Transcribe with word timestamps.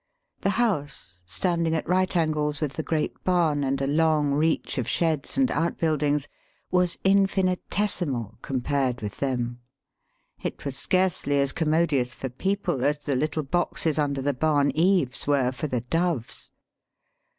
The 0.39 0.49
house, 0.57 1.21
standing 1.27 1.75
at 1.75 1.87
right 1.87 2.17
angles 2.17 2.59
with 2.59 2.73
the 2.73 2.81
great 2.81 3.23
barn 3.23 3.63
and 3.63 3.79
a 3.79 3.85
long 3.85 4.31
reach 4.33 4.79
of 4.79 4.87
sheds 4.89 5.37
and 5.37 5.51
out 5.51 5.77
buildings, 5.77 6.27
was 6.71 6.97
infinitesimal 7.03 8.39
compared 8.41 9.01
with 9.01 9.17
them. 9.17 9.59
It 10.41 10.65
was 10.65 10.75
scarcely 10.75 11.39
as 11.39 11.51
commodious 11.51 12.15
for 12.15 12.29
people 12.29 12.83
as 12.83 12.97
the 12.97 13.15
little 13.15 13.43
boxes 13.43 13.99
under 13.99 14.23
the 14.23 14.33
barn 14.33 14.71
eaves 14.73 15.27
were 15.27 15.51
for 15.51 15.67
the 15.67 15.81
doves. 15.81 16.49